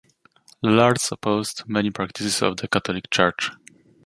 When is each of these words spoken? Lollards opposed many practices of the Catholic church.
Lollards 0.63 1.11
opposed 1.11 1.61
many 1.69 1.91
practices 1.91 2.41
of 2.41 2.57
the 2.57 2.67
Catholic 2.67 3.07
church. 3.11 3.51